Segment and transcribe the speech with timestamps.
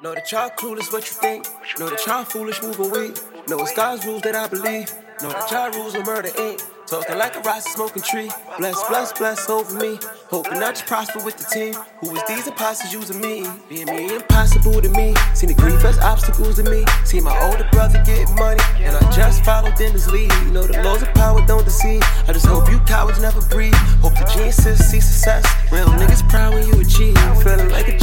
[0.00, 1.44] Know that y'all clueless what you think.
[1.80, 3.18] Know that y'all foolish moving weak.
[3.48, 4.92] Know it's God's rules that I believe.
[5.20, 6.64] Know that y'all rules of murder ain't.
[6.86, 8.30] Talking like a rotten smoking tree.
[8.58, 9.98] Bless, bless, bless over me.
[10.30, 11.74] Hoping I just prosper with the team.
[12.00, 13.44] Who was these imposters using me?
[13.68, 15.14] Being me impossible to me.
[15.34, 16.84] Seen the grief as obstacles to me.
[17.04, 18.62] See my older brother get money.
[18.78, 20.30] And I just followed in his lead.
[20.52, 22.02] Know the laws of power don't deceive.
[22.28, 23.74] I just hope you cowards never breathe.
[24.00, 25.44] Hope the geniuses see success.
[25.72, 26.54] Real niggas proud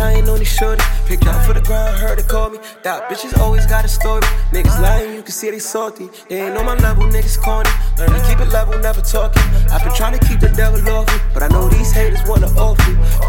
[0.00, 0.82] giant on these shorty.
[1.06, 2.58] Picked out for the ground, heard it call me.
[2.84, 4.26] That bitches always got a story.
[4.54, 6.08] Niggas lying, you can see they salty.
[6.28, 7.70] They ain't on my level, niggas corny.
[7.98, 9.42] Learn to keep it level never talking.
[9.72, 12.48] I've been trying to keep the devil off me, but I know these haters wanna
[12.66, 12.79] off.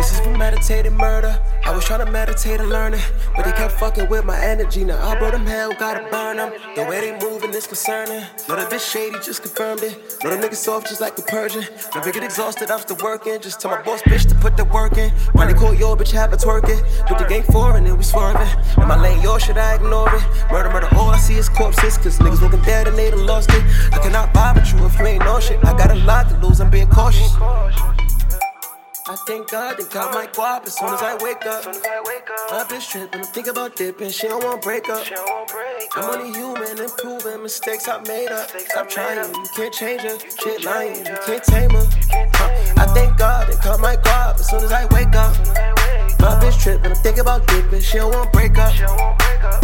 [0.00, 1.38] This is premeditated murder.
[1.66, 4.82] I was trying to meditate and learn it, but they kept fucking with my energy.
[4.82, 6.54] Now I brought them hell, gotta burn them.
[6.74, 8.24] The way they moving is concerning.
[8.48, 9.92] Know that this shady just confirmed it.
[10.24, 11.66] Know them niggas soft just like the Persian.
[11.94, 13.42] Never get exhausted, still working.
[13.42, 15.12] Just tell my boss bitch to put the work in.
[15.34, 16.80] Money call your bitch, have a twerking.
[17.06, 18.48] Put the game for and we swerving.
[18.80, 20.22] In my lane, your shit, I ignore it.
[20.50, 21.98] Murder, murder, all I see is corpses.
[21.98, 23.62] Cause niggas looking dead and they done lost it.
[23.92, 25.62] I cannot vibe with you if you ain't know shit.
[25.62, 27.36] I got a lot to lose, I'm being cautious.
[29.10, 31.64] I thank God they got my guap as soon as I wake up.
[31.66, 35.04] My bitch tripping, i think about dipping, she don't want break up.
[35.96, 38.48] I'm only human, improving mistakes I made up.
[38.50, 40.16] Stop trying, you can't change her.
[40.16, 41.88] Shit lying, you can't tame her.
[42.12, 45.34] Uh, I thank God they got my guap as soon as I wake up.
[46.20, 48.72] My bitch tripping, i think about dipping, she don't want break up.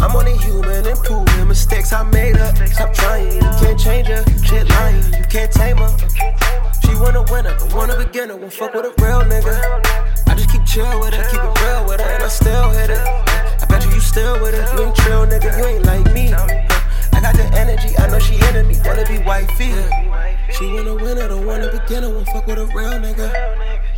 [0.00, 2.56] I'm only human, improving mistakes I made up.
[2.66, 4.24] Stop trying, you can't change her.
[4.42, 6.25] Shit lying, you can't tame her.
[7.36, 9.52] Winner, don't want a beginner, won't fuck with a real nigga.
[10.26, 12.88] I just keep chill with her, keep it real with her, and I still hit
[12.88, 12.96] it.
[12.96, 16.32] I bet you you still with her, you ain't trill nigga, you ain't like me.
[16.32, 19.68] I got the energy, I know she into me, wanna be wifey.
[20.50, 23.28] She want a winner, don't want a beginner, won't fuck with a real nigga.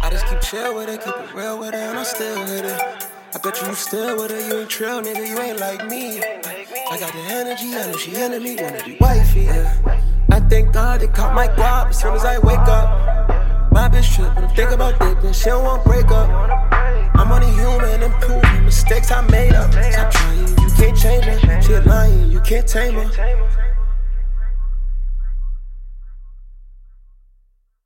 [0.03, 2.65] I just keep chill with her, keep it real with her, and I still hit
[2.65, 3.07] it.
[3.37, 6.19] I bet you still with her, you ain't trill nigga, you ain't like me.
[6.19, 9.43] I got the energy, I know she into me, wanna be wifey.
[9.43, 10.18] Yeah.
[10.49, 13.71] Thank God they caught my guap as soon as I wake up.
[13.71, 16.29] My bitch trippin', think about dipping, she want break up.
[17.15, 19.71] I'm only human, improving mistakes I made up.
[19.73, 21.63] Stop trying, you can't change her.
[21.63, 23.78] She lying, you can't tame her.